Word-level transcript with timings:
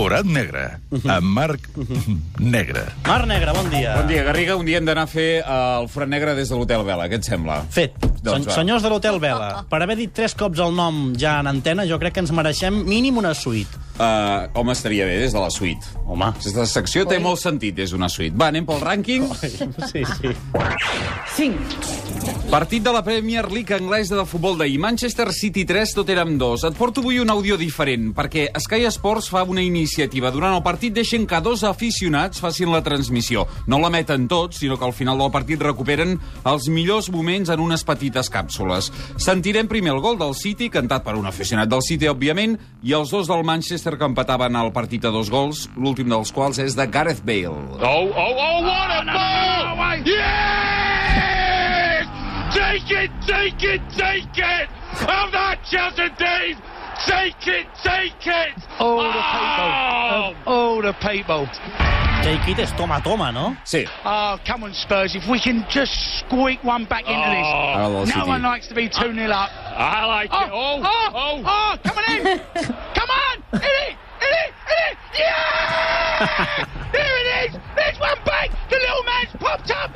Forat 0.00 0.24
negre, 0.24 0.62
amb 1.12 1.26
Marc 1.36 1.66
Negre. 2.40 2.86
Mar 3.04 3.26
Negre, 3.28 3.52
bon 3.52 3.66
dia. 3.68 3.98
Bon 3.98 4.06
dia, 4.08 4.22
Garriga. 4.24 4.54
Un 4.56 4.64
dia 4.64 4.78
hem 4.80 4.86
d'anar 4.88 5.04
a 5.04 5.10
fer 5.10 5.26
eh, 5.42 5.56
el 5.82 5.90
forat 5.92 6.08
negre 6.08 6.32
des 6.38 6.48
de 6.48 6.56
l'Hotel 6.56 6.86
Vela. 6.88 7.04
Què 7.12 7.18
et 7.20 7.28
sembla? 7.28 7.58
Fet. 7.68 7.98
Doncs 8.00 8.46
Sen 8.46 8.48
va. 8.48 8.56
senyors 8.56 8.86
de 8.86 8.88
l'Hotel 8.92 9.20
Vela, 9.20 9.50
per 9.68 9.82
haver 9.84 9.98
dit 10.00 10.14
tres 10.16 10.32
cops 10.32 10.60
el 10.64 10.72
nom 10.76 11.10
ja 11.20 11.36
en 11.44 11.52
antena, 11.52 11.84
jo 11.88 12.00
crec 12.00 12.16
que 12.16 12.24
ens 12.24 12.32
mereixem 12.32 12.80
mínim 12.88 13.20
una 13.20 13.34
suite. 13.36 13.76
Uh, 14.00 14.48
home, 14.56 14.72
estaria 14.72 15.04
bé 15.04 15.18
des 15.20 15.36
de 15.36 15.40
la 15.44 15.52
suite. 15.52 15.92
Home. 16.06 16.32
Aquesta 16.32 16.64
secció 16.64 17.04
té 17.04 17.20
molt 17.20 17.42
sentit, 17.44 17.84
és 17.84 17.92
una 17.92 18.08
suite. 18.08 18.32
Va, 18.40 18.48
anem 18.48 18.64
pel 18.68 18.80
rànquing. 18.80 19.28
Sí, 19.36 20.00
sí. 20.16 20.32
5. 21.36 22.39
Partit 22.50 22.82
de 22.82 22.90
la 22.90 23.04
Premier 23.04 23.46
League 23.48 23.72
anglesa 23.72 24.16
de 24.16 24.24
futbol 24.26 24.56
d'ahir. 24.58 24.80
Manchester 24.82 25.30
City 25.32 25.62
3, 25.64 25.92
Tottenham 25.94 26.32
2. 26.36 26.64
Et 26.66 26.74
porto 26.74 26.98
avui 26.98 27.20
un 27.22 27.30
àudio 27.30 27.54
diferent, 27.54 28.08
perquè 28.10 28.48
Sky 28.58 28.88
Sports 28.90 29.28
fa 29.30 29.44
una 29.46 29.62
iniciativa. 29.62 30.32
Durant 30.34 30.56
el 30.56 30.64
partit 30.64 30.90
deixen 30.96 31.28
que 31.30 31.38
dos 31.40 31.62
aficionats 31.62 32.42
facin 32.42 32.72
la 32.74 32.82
transmissió. 32.82 33.44
No 33.70 33.78
la 33.78 33.92
meten 33.94 34.26
tots, 34.26 34.58
sinó 34.58 34.80
que 34.80 34.84
al 34.84 34.96
final 34.98 35.22
del 35.22 35.30
partit 35.30 35.62
recuperen 35.62 36.16
els 36.42 36.66
millors 36.66 37.12
moments 37.14 37.54
en 37.54 37.62
unes 37.62 37.86
petites 37.86 38.32
càpsules. 38.34 38.90
Sentirem 39.14 39.70
primer 39.70 39.94
el 39.94 40.02
gol 40.02 40.18
del 40.18 40.34
City, 40.34 40.72
cantat 40.74 41.06
per 41.06 41.14
un 41.14 41.30
aficionat 41.30 41.70
del 41.70 41.86
City, 41.86 42.10
òbviament, 42.10 42.58
i 42.82 42.98
els 42.98 43.14
dos 43.14 43.30
del 43.30 43.46
Manchester 43.46 43.94
que 43.94 44.10
empataven 44.10 44.58
el 44.58 44.72
partit 44.74 45.06
a 45.06 45.14
dos 45.14 45.30
gols, 45.30 45.68
l'últim 45.78 46.10
dels 46.10 46.34
quals 46.34 46.58
és 46.58 46.74
de 46.74 46.90
Gareth 46.90 47.22
Bale. 47.22 47.78
Oh, 47.78 48.10
oh, 48.10 48.34
oh, 48.34 48.60
what 48.66 48.98
a 48.98 49.06
goal! 49.06 49.40
Yes! 50.02 50.69
Take 52.52 52.90
it, 52.90 53.10
take 53.26 53.62
it, 53.62 53.80
take 53.96 54.36
it! 54.36 54.68
Of 55.02 55.30
that 55.32 55.58
Chelsea 55.70 56.08
days! 56.18 56.56
Take 57.06 57.46
it, 57.46 57.66
take 57.82 58.26
it! 58.26 58.52
Oh, 58.78 59.02
the 59.02 59.22
people. 59.34 60.36
Oh, 60.46 60.82
the 60.82 60.92
people. 60.94 61.48
Take 62.22 62.48
it 62.48 62.58
és 62.58 62.72
toma, 62.76 63.00
toma, 63.00 63.30
no? 63.32 63.56
Sí, 63.64 63.86
Oh, 64.04 64.38
come 64.44 64.64
on, 64.64 64.74
Spurs. 64.74 65.14
If 65.14 65.26
we 65.28 65.38
can 65.40 65.64
just 65.70 66.18
squeak 66.18 66.62
one 66.62 66.84
back 66.84 67.06
into 67.08 67.12
Ara 67.14 67.88
del 67.88 68.00
this. 68.00 68.00
Oh. 68.00 68.04
City. 68.04 68.18
No 68.18 68.26
one 68.26 68.42
likes 68.42 68.66
to 68.68 68.74
be 68.74 68.88
2 68.88 69.14
0 69.14 69.30
up. 69.30 69.50
I 69.74 70.04
like 70.04 70.30
Oh, 70.32 70.44
it. 70.44 70.50
Oh, 70.52 70.82
oh, 70.84 71.10
oh, 71.14 71.42
oh, 71.44 71.44
oh 71.46 71.78
coming 71.88 72.04
in. 72.26 72.38
Come 72.94 73.10
on. 73.10 73.42
Hit 73.52 73.62
it, 73.62 73.96
hit 74.20 74.34
it, 74.44 74.52
hit 74.68 74.80
it. 74.90 74.96
Yeah! 75.20 76.66
there 76.92 77.16
it 77.20 77.50
is. 77.50 77.56
There's 77.74 77.98
one 77.98 78.18
back. 78.24 78.50
The 78.68 78.76
little 78.76 79.04
man's 79.04 79.32
popped 79.40 79.70
up. 79.70 79.90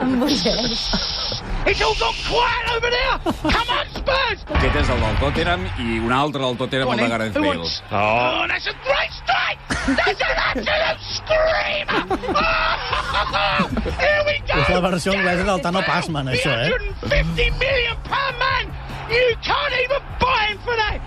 It's 1.66 1.80
all 1.82 1.94
gone 1.98 2.14
quiet 2.28 2.66
over 2.76 2.90
there. 2.90 3.16
Come 3.52 3.70
on, 3.78 3.86
Spurs. 3.96 4.40
aquest 4.54 4.76
és 4.82 4.88
el 4.92 5.00
del 5.00 5.16
Tottenham 5.20 5.62
i 5.80 5.98
un 5.98 6.12
altre 6.12 6.42
del 6.44 6.56
Tottenham, 6.60 6.88
el 6.92 6.92
on, 6.92 7.00
de. 7.02 7.08
Gareth 7.12 7.34
Bale. 7.38 7.46
wants- 7.48 7.82
Oh, 7.90 8.44
that's 8.50 8.66
a 8.66 8.74
great 8.84 9.12
strike! 9.20 9.60
That's 10.00 10.20
an 10.20 10.36
absolute 10.48 11.00
screamer! 11.16 12.02
Oh, 12.34 13.68
here 14.00 14.22
we 14.28 14.36
go! 14.48 14.60
És 14.60 14.68
la 14.74 14.80
versió 14.88 15.12
anglesa 15.16 15.44
del 15.48 15.60
Tano 15.64 15.82
Passman, 15.86 16.28
això, 16.34 16.52
eh? 16.52 16.70
350 17.00 17.50
million 17.64 17.96
pound 18.08 18.38
man! 18.38 18.72
You 19.10 19.36
can't 19.42 19.74
even 19.84 20.02
buy 20.20 20.42
him 20.52 20.58
for 20.64 20.76
that! 20.76 21.00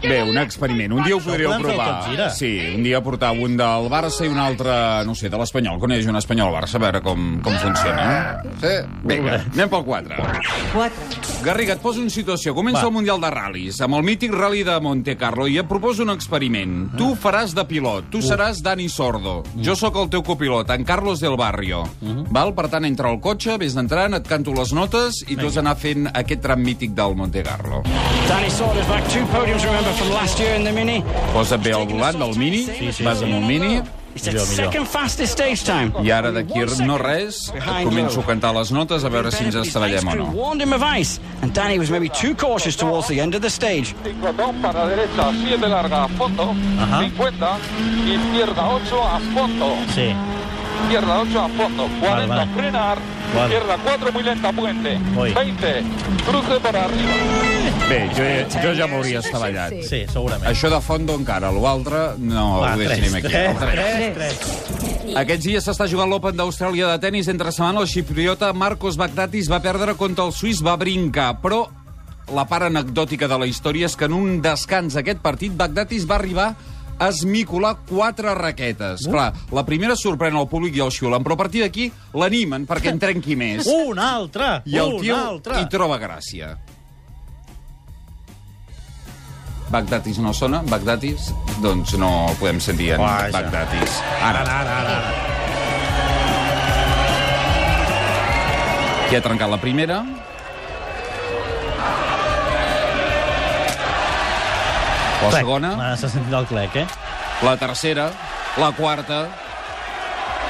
Bé, 0.00 0.22
un 0.22 0.38
experiment. 0.38 0.92
Un 0.96 1.04
dia 1.04 1.16
ho 1.16 1.20
podríeu 1.20 1.52
provar. 1.60 2.30
Sí, 2.34 2.50
un 2.74 2.82
dia 2.84 3.00
portar 3.04 3.32
un 3.36 3.56
del 3.58 3.88
Barça 3.92 4.24
i 4.24 4.30
un 4.32 4.38
altre, 4.40 4.72
no 5.06 5.14
sé, 5.14 5.28
de 5.32 5.38
l'Espanyol. 5.40 5.78
Coneix 5.80 6.06
un 6.08 6.16
espanyol 6.20 6.48
al 6.50 6.56
Barça, 6.56 6.78
a 6.78 6.82
veure 6.84 7.02
com, 7.04 7.26
com 7.44 7.56
funciona. 7.60 8.40
Sí? 8.62 8.72
Vinga, 9.04 9.40
anem 9.52 9.72
pel 9.72 9.84
4. 9.84 10.28
4. 10.72 11.20
Garriga, 11.44 11.76
et 11.76 11.82
poso 11.84 12.02
en 12.04 12.10
situació. 12.12 12.54
Comença 12.56 12.82
Va. 12.82 12.88
el 12.88 12.94
Mundial 12.96 13.20
de 13.20 13.30
Ral·lis, 13.32 13.80
amb 13.84 13.96
el 13.98 14.04
mític 14.06 14.34
Rally 14.36 14.62
de 14.66 14.76
Monte 14.80 15.16
Carlo, 15.20 15.46
i 15.48 15.58
et 15.60 15.68
proposo 15.68 16.04
un 16.04 16.12
experiment. 16.14 16.90
Tu 16.96 17.12
faràs 17.20 17.54
de 17.56 17.64
pilot, 17.68 18.10
tu 18.12 18.20
seràs 18.24 18.60
Dani 18.64 18.88
Sordo. 18.92 19.40
Jo 19.64 19.76
sóc 19.76 19.96
el 20.00 20.10
teu 20.12 20.24
copilot, 20.26 20.72
en 20.76 20.84
Carlos 20.88 21.20
del 21.20 21.36
Barrio. 21.40 21.84
Val? 22.30 22.54
Per 22.56 22.66
tant, 22.72 22.84
entra 22.88 23.08
al 23.08 23.20
cotxe, 23.22 23.56
vés 23.60 23.76
entrant, 23.80 24.16
et 24.16 24.26
canto 24.28 24.52
les 24.56 24.72
notes 24.76 25.22
i 25.28 25.36
tu 25.38 25.46
has 25.48 25.56
d'anar 25.60 25.76
fent 25.80 26.08
aquest 26.12 26.42
tram 26.44 26.60
mític 26.64 26.96
del 26.96 27.14
Monte 27.16 27.44
Carlo. 27.46 27.84
Danny 28.28 28.50
Sordo's 28.50 28.86
back. 28.88 29.06
Two 29.10 29.24
podiums, 29.32 29.64
remember, 29.64 29.92
from 29.92 30.10
last 30.10 30.38
year 30.38 30.54
in 30.54 30.64
the 30.64 30.72
Mini. 30.72 31.02
Posa't 31.32 31.62
bé 31.62 31.72
al 31.72 31.86
volant 31.86 32.18
del 32.18 32.34
Mini, 32.36 32.64
sí, 32.66 33.02
vas 33.04 33.22
amb 33.22 33.34
un 33.34 33.46
Mini, 33.46 33.80
It's 34.12 34.24
the 34.24 34.32
Millor, 34.32 34.46
millor. 34.48 34.64
second 34.72 34.86
fastest 34.88 35.32
stage 35.38 35.62
time. 35.64 35.92
i 36.02 36.10
ara 36.10 36.32
d'aquí 36.32 36.58
no 36.84 36.96
res, 36.98 37.52
et 37.54 37.62
començo 37.86 38.18
a 38.18 38.24
cantar 38.26 38.52
les 38.56 38.72
notes 38.72 39.04
a 39.04 39.08
veure 39.08 39.30
si 39.30 39.44
ens 39.44 39.54
estavellem 39.54 40.08
o 40.08 40.14
no. 40.16 40.24
warned 40.34 40.60
him 40.60 40.72
of 40.72 40.82
ice, 40.82 41.20
and 41.42 41.52
Danny 41.54 41.78
was 41.78 41.90
maybe 41.90 42.08
too 42.08 42.34
cautious 42.34 42.74
towards 42.76 43.06
the 43.06 43.20
end 43.20 43.36
of 43.36 43.40
the 43.42 43.48
stage. 43.48 43.94
Ciclotón 44.02 44.60
para 44.60 44.86
derecha, 44.88 45.30
7 45.46 45.68
larga 45.68 46.04
a 46.04 46.08
fondo, 46.08 46.54
Ajá. 46.80 46.98
50, 47.04 47.58
izquierda 48.08 48.66
8 48.68 49.00
a 49.04 49.20
fondo, 49.32 49.76
Sí. 49.94 50.12
izquierda 50.82 51.20
8 51.20 51.38
a 51.44 51.48
fondo, 51.50 51.88
40 52.00 52.34
vale. 52.34 52.50
frenar, 52.56 52.98
Vale. 53.34 53.54
izquierda 53.54 53.78
4 53.84 54.12
muy 54.12 54.22
lenta, 54.22 54.52
puente, 54.52 54.98
Voy. 55.14 55.32
20, 55.32 55.82
cruce 56.26 56.60
para 56.60 56.84
arriba. 56.84 57.10
Bé, 57.88 58.08
jo, 58.14 58.60
jo 58.62 58.72
ja 58.74 58.86
m'hauria 58.86 59.18
estavellat. 59.20 59.72
Sí, 59.86 60.04
segurament. 60.10 60.46
Això 60.50 60.70
de 60.70 60.80
fondo 60.82 61.14
encara, 61.18 61.50
l'altre 61.54 62.14
no 62.18 62.60
Va, 62.60 62.74
ho 62.74 62.78
deixarem 62.78 63.10
tres, 63.10 63.14
aquí. 63.14 63.28
tres, 63.28 63.50
El 63.50 63.56
tres. 63.58 64.14
tres, 64.14 64.38
tres. 64.38 65.16
Aquests 65.16 65.44
dies 65.44 65.66
s'està 65.66 65.88
jugant 65.90 66.10
l'Open 66.10 66.36
d'Austràlia 66.38 66.86
de 66.92 66.98
tennis. 67.02 67.28
Entre 67.28 67.50
setmana 67.52 67.80
el 67.82 67.88
xipriota 67.90 68.52
Marcos 68.52 68.96
Bagdatis 69.00 69.50
va 69.50 69.58
perdre 69.62 69.94
contra 69.98 70.24
el 70.28 70.32
suís 70.32 70.62
va 70.62 70.76
brincar, 70.78 71.32
però 71.42 71.64
la 72.34 72.44
part 72.46 72.68
anecdòtica 72.68 73.26
de 73.26 73.38
la 73.42 73.46
història 73.50 73.86
és 73.90 73.96
que 73.98 74.06
en 74.06 74.12
un 74.14 74.36
descans 74.42 74.94
d'aquest 74.94 75.18
partit 75.22 75.56
Bagdatis 75.58 76.06
va 76.06 76.14
arribar 76.20 76.52
esmicolar 77.08 77.76
quatre 77.88 78.34
raquetes. 78.36 79.06
Uh. 79.06 79.12
Clar, 79.14 79.28
la 79.56 79.64
primera 79.64 79.96
sorprèn 79.96 80.36
el 80.36 80.48
públic 80.50 80.76
i 80.76 80.82
el 80.84 80.92
xiulen, 80.94 81.24
però 81.24 81.36
a 81.38 81.40
partir 81.40 81.62
d'aquí 81.64 81.90
l'animen 82.14 82.66
perquè 82.68 82.92
en 82.92 83.00
trenqui 83.02 83.36
més. 83.40 83.66
Un 83.90 83.98
altre! 83.98 84.60
I 84.66 84.76
el 84.82 84.98
tio 85.00 85.16
altre! 85.16 85.60
hi 85.60 85.68
troba 85.72 85.98
gràcia. 86.02 86.54
Bagdatis 89.70 90.18
no 90.18 90.32
sona? 90.34 90.64
Bagdatis? 90.66 91.28
Doncs 91.62 91.94
no 92.00 92.10
podem 92.40 92.58
sentir 92.58 92.88
en 92.96 93.04
Vaja. 93.04 93.30
Bagdatis. 93.36 94.00
Ara, 94.18 94.40
Ara, 94.42 94.56
ara, 94.64 94.78
ara, 94.80 94.96
ara. 94.98 95.28
qui 99.10 99.16
ha 99.18 99.22
trencat 99.22 99.50
la 99.50 99.58
primera? 99.58 100.00
La 105.22 105.28
Clec. 105.28 105.40
segona, 105.40 105.96
S'ha 105.96 106.08
sentit 106.08 106.32
el 106.32 106.46
clec, 106.46 106.76
eh? 106.76 106.86
la 107.42 107.56
tercera, 107.56 108.10
la 108.58 108.72
quarta... 108.72 109.26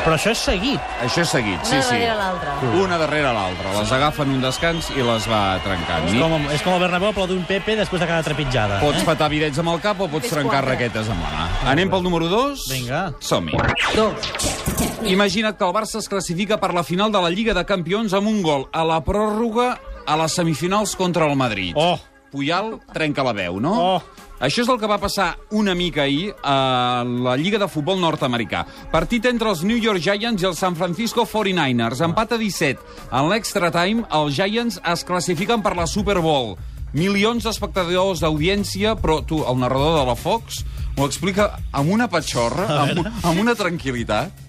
Però 0.00 0.14
això 0.16 0.30
és 0.32 0.38
seguit. 0.40 0.80
Això 1.04 1.20
és 1.20 1.28
seguit, 1.28 1.58
sí, 1.68 1.74
Una 1.76 1.82
sí. 1.84 1.90
darrere 1.98 2.14
l'altra. 2.16 2.52
Una 2.80 2.96
darrere 2.96 3.32
l'altra. 3.36 3.72
Les 3.76 3.90
agafen 3.92 4.30
un 4.32 4.40
descans 4.40 4.86
i 4.96 5.02
les 5.04 5.26
va 5.28 5.58
trencant. 5.60 6.06
És 6.08 6.14
com, 6.16 6.46
és 6.54 6.62
com 6.64 6.72
el 6.72 6.80
Bernabéu 6.80 7.10
aplaudir 7.10 7.36
un 7.36 7.44
Pepe 7.44 7.74
després 7.76 8.00
de 8.00 8.06
cada 8.08 8.22
trepitjada. 8.24 8.78
Pots 8.80 9.02
Eh? 9.02 9.04
petar 9.04 9.28
videts 9.28 9.58
amb 9.60 9.68
el 9.74 9.80
cap 9.84 10.00
o 10.00 10.08
pots 10.08 10.24
És 10.24 10.32
trencar 10.32 10.62
quatre. 10.62 10.70
raquetes 10.72 11.10
amb 11.12 11.20
la 11.20 11.28
mà. 11.34 11.48
Anem 11.74 11.90
pel 11.92 12.02
número 12.02 12.28
2? 12.32 12.64
Vinga. 12.72 13.12
Som-hi. 13.20 13.52
2. 13.94 15.04
Imagina't 15.04 15.58
que 15.58 15.64
el 15.68 15.72
Barça 15.74 15.98
es 15.98 16.08
classifica 16.08 16.56
per 16.58 16.72
la 16.72 16.82
final 16.82 17.12
de 17.12 17.20
la 17.20 17.28
Lliga 17.28 17.52
de 17.52 17.66
Campions 17.66 18.14
amb 18.14 18.26
un 18.28 18.40
gol 18.40 18.68
a 18.72 18.84
la 18.84 19.02
pròrroga 19.04 19.74
a 20.06 20.16
les 20.16 20.32
semifinals 20.32 20.96
contra 20.96 21.26
el 21.28 21.36
Madrid. 21.36 21.74
Oh. 21.76 21.98
Puyal 22.32 22.78
trenca 22.94 23.22
la 23.22 23.32
veu, 23.34 23.60
no? 23.60 23.74
Oh. 23.96 24.02
Això 24.40 24.62
és 24.64 24.70
el 24.72 24.78
que 24.80 24.88
va 24.88 24.96
passar 24.96 25.34
una 25.52 25.74
mica 25.76 26.06
ahir 26.06 26.30
a 26.40 27.04
la 27.04 27.34
Lliga 27.36 27.58
de 27.60 27.68
Futbol 27.68 27.98
nord-americà. 28.00 28.62
Partit 28.88 29.26
entre 29.28 29.50
els 29.52 29.60
New 29.68 29.76
York 29.76 30.00
Giants 30.00 30.40
i 30.40 30.48
els 30.48 30.62
San 30.64 30.78
Francisco 30.78 31.26
49ers. 31.28 32.00
Empat 32.06 32.32
a 32.32 32.40
17. 32.40 32.80
En 33.12 33.28
l'extra 33.28 33.68
time, 33.74 34.06
els 34.08 34.32
Giants 34.38 34.80
es 34.80 35.04
classifiquen 35.04 35.60
per 35.60 35.74
la 35.76 35.84
Super 35.84 36.16
Bowl. 36.24 36.56
Milions 36.96 37.44
d'espectadors 37.44 38.24
d'audiència, 38.24 38.96
però 38.96 39.20
tu, 39.20 39.44
el 39.44 39.60
narrador 39.60 40.00
de 40.00 40.08
la 40.08 40.16
Fox, 40.16 40.64
m'ho 40.96 41.04
explica 41.04 41.52
amb 41.70 41.92
una 41.92 42.08
patxorra, 42.08 42.64
amb, 42.80 43.04
amb 43.20 43.44
una 43.44 43.52
tranquil·litat. 43.54 44.48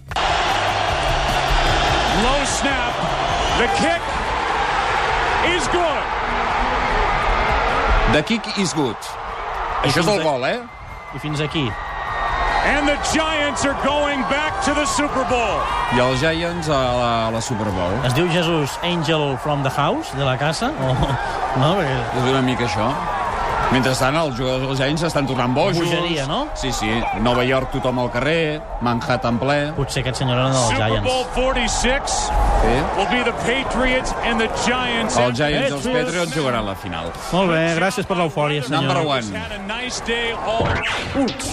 Low 2.23 2.45
snap, 2.47 3.03
the 3.59 3.67
kick 3.75 4.03
is 5.51 5.67
good. 5.75 6.05
The 8.15 8.23
kick 8.23 8.57
is 8.57 8.73
good. 8.73 9.20
Això 9.81 10.03
és 10.03 10.07
el 10.07 10.21
gol, 10.21 10.45
eh? 10.45 10.59
I 11.15 11.19
fins 11.19 11.41
aquí. 11.41 11.65
And 12.61 12.87
the 12.87 12.97
Giants 13.09 13.65
are 13.65 13.73
going 13.83 14.21
back 14.29 14.61
to 14.65 14.75
the 14.77 14.85
Super 14.85 15.25
Bowl. 15.25 15.57
I 15.97 16.03
els 16.03 16.21
Giants 16.21 16.69
a 16.69 16.77
la, 16.77 17.09
a 17.27 17.31
la 17.33 17.41
Super 17.41 17.71
Bowl. 17.73 17.95
Es 18.05 18.13
diu 18.13 18.29
Jesús 18.29 18.77
Angel 18.85 19.35
from 19.41 19.63
the 19.65 19.73
house, 19.73 20.13
de 20.13 20.23
la 20.23 20.37
casa? 20.37 20.69
O... 20.69 20.93
No, 21.59 21.73
perquè... 21.75 21.97
És 22.15 22.27
una 22.29 22.39
mica 22.45 22.63
això. 22.63 22.85
Mentrestant, 23.71 24.15
els 24.19 24.35
jugadors 24.35 24.65
dels 24.67 24.79
Giants 24.81 25.03
estan 25.07 25.27
tornant 25.29 25.53
bojos. 25.55 25.77
Bogeria, 25.79 26.25
no? 26.27 26.41
Sí, 26.59 26.73
sí. 26.75 26.89
Nova 27.23 27.45
York, 27.47 27.71
tothom 27.71 27.99
al 28.03 28.09
carrer, 28.11 28.61
Manhattan 28.83 29.37
ple. 29.39 29.71
Potser 29.77 30.01
aquest 30.03 30.19
senyor 30.19 30.35
era 30.37 30.49
dels 30.51 30.65
Super 30.67 30.89
Bowl 30.89 30.99
Giants. 30.99 31.35
46 31.35 32.17
Sí. 32.61 32.73
will 32.97 33.07
be 33.09 33.23
the 33.23 33.33
Patriots 33.47 34.13
and 34.25 34.39
the 34.41 34.49
Giants. 34.67 35.15
Els 35.17 35.37
Giants 35.37 35.69
i 35.69 35.73
els 35.73 35.85
Patriots. 35.85 36.05
Patriots 36.11 36.35
jugaran 36.35 36.65
la 36.65 36.75
final. 36.75 37.07
Molt 37.31 37.49
bé, 37.49 37.61
gràcies 37.79 38.05
per 38.05 38.17
l'eufòria, 38.17 38.61
Number 38.69 38.97
senyor. 38.97 39.07
one. 39.07 39.81
Nice 39.83 40.01
day 40.05 40.33
all 40.45 40.67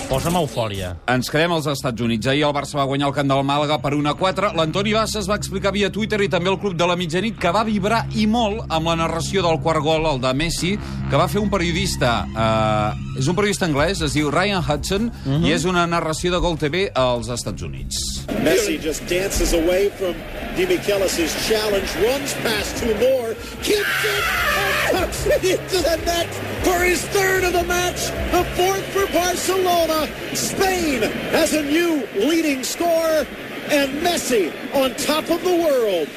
Posa'm 0.09 0.37
eufòria. 0.37 0.97
Ens 1.07 1.31
quedem 1.31 1.53
als 1.53 1.67
Estats 1.67 2.01
Units. 2.03 2.27
Ahir 2.27 2.45
el 2.45 2.53
Barça 2.53 2.77
va 2.79 2.85
guanyar 2.85 3.09
el 3.09 3.15
camp 3.15 3.29
del 3.31 3.45
Màlaga 3.45 3.79
per 3.81 3.95
1 3.95 4.11
a 4.11 4.15
4. 4.15 4.53
L'Antoni 4.55 4.93
Bassas 4.93 5.29
va 5.31 5.37
explicar 5.37 5.73
via 5.73 5.91
Twitter 5.93 6.21
i 6.23 6.29
també 6.29 6.51
el 6.51 6.59
Club 6.59 6.75
de 6.75 6.87
la 6.87 6.97
Mitjanit 6.97 7.39
que 7.39 7.51
va 7.55 7.63
vibrar 7.65 8.07
i 8.15 8.27
molt 8.27 8.67
amb 8.69 8.87
la 8.89 8.97
narració 8.97 9.43
del 9.43 9.61
quart 9.61 9.81
gol, 9.83 10.05
el 10.07 10.21
de 10.21 10.35
Messi, 10.35 10.79
que 11.11 11.17
va 11.17 11.29
fer 11.29 11.41
un 11.41 11.51
periodista... 11.51 12.08
Eh, 12.09 13.19
és 13.21 13.29
un 13.29 13.37
periodista 13.37 13.67
anglès, 13.69 14.01
es 14.05 14.15
diu 14.17 14.31
Ryan 14.33 14.63
Hudson, 14.65 15.11
i 15.45 15.53
és 15.53 15.65
una 15.69 15.87
narració 15.91 16.33
de 16.35 16.41
Gol 16.43 16.57
TV 16.61 16.87
als 16.95 17.29
Estats 17.35 17.63
Units. 17.63 17.99
Messi 18.45 18.79
just 18.81 19.05
dances 19.11 19.53
away 19.53 19.89
from 19.99 20.15
Demichelis' 20.57 21.35
challenge, 21.49 21.89
runs 22.03 22.35
past 22.45 22.77
two 22.79 22.95
more, 23.03 23.35
kicks 23.63 24.05
it, 24.05 24.25
and 24.63 24.99
tucks 24.99 25.27
it 25.27 25.45
into 25.45 25.83
the 25.83 25.97
net 26.07 26.29
for 26.65 26.79
his 26.85 27.03
third 27.15 27.45
of 27.45 27.53
the 27.53 27.65
match, 27.65 28.09
the 28.33 28.45
fourth 28.57 28.87
for 28.95 29.07
Barcelona. 29.13 30.09
Spain 30.35 31.03
has 31.33 31.55
a 31.55 31.63
new 31.63 32.07
leading 32.15 32.63
scorer, 32.65 33.27
and 33.71 33.91
Messi 34.03 34.53
on 34.75 34.95
top 34.97 35.29
of 35.31 35.43
the 35.45 35.57
world. 35.57 36.09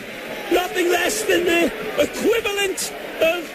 Nothing 0.51 0.91
less 0.91 1.23
than 1.23 1.45
the 1.45 1.71
equivalent 1.97 2.91
of 3.21 3.47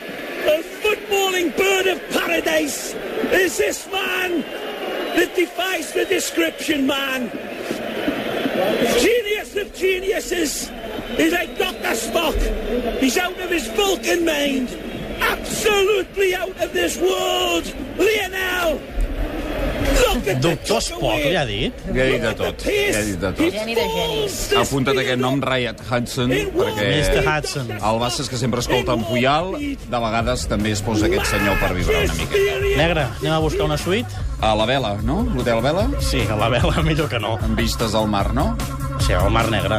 a 0.46 0.62
footballing 0.62 1.56
bird 1.56 1.86
of 1.86 2.10
paradise 2.10 2.94
is 3.32 3.58
this 3.58 3.90
man 3.90 4.40
that 5.16 5.34
defies 5.34 5.92
the 5.92 6.04
description, 6.04 6.86
man. 6.86 7.30
Genius 9.00 9.56
of 9.56 9.74
geniuses. 9.74 10.70
He's 11.16 11.32
like 11.32 11.58
Dr. 11.58 11.94
Spock. 11.94 12.98
He's 12.98 13.16
out 13.16 13.38
of 13.40 13.50
his 13.50 13.66
Vulcan 13.68 14.24
mind. 14.24 14.68
Absolutely 15.20 16.34
out 16.34 16.60
of 16.60 16.72
this 16.72 16.96
world. 16.98 17.74
Lionel. 17.96 18.95
Doctor 20.40 20.80
Spock, 20.82 21.22
li 21.24 21.36
ha 21.36 21.44
dit? 21.48 21.72
Li 21.92 22.00
ha 22.02 22.06
dit 22.10 22.22
de 22.22 22.32
tot. 22.38 22.64
Li 22.66 22.94
ha 22.94 23.02
dit 23.06 23.20
de 23.20 23.30
tot. 23.38 23.52
Geni 23.56 23.74
de 23.78 23.86
genis. 23.94 24.36
Ha 24.56 24.62
apuntat 24.64 24.98
aquest 25.02 25.20
nom 25.22 25.40
Ryan 25.42 25.76
Hudson 25.88 26.32
perquè 26.32 26.86
Mr. 26.90 27.22
Hudson. 27.26 27.70
el 27.76 28.00
Bassas 28.02 28.28
que 28.32 28.36
sempre 28.40 28.60
escolta 28.64 28.94
en 28.96 29.04
Puyal 29.06 29.52
de 29.56 30.00
vegades 30.06 30.46
també 30.50 30.72
es 30.76 30.82
posa 30.82 31.06
aquest 31.10 31.30
senyor 31.34 31.58
per 31.62 31.72
vibrar 31.76 32.04
una 32.06 32.18
mica. 32.20 32.42
Negre, 32.76 33.06
anem 33.20 33.32
a 33.36 33.42
buscar 33.44 33.64
una 33.68 33.78
suite? 33.78 34.24
A 34.40 34.54
la 34.58 34.66
vela, 34.68 34.96
no? 35.02 35.22
L'hotel 35.34 35.62
Vela? 35.64 35.86
Sí, 36.04 36.20
a 36.28 36.36
la 36.36 36.50
vela, 36.52 36.82
millor 36.88 37.08
que 37.08 37.18
no. 37.22 37.36
Amb 37.42 37.56
vistes 37.58 37.94
al 37.96 38.08
mar, 38.12 38.32
no? 38.36 38.50
Sí, 39.00 39.12
al 39.12 39.30
Mar 39.30 39.46
Negre. 39.52 39.78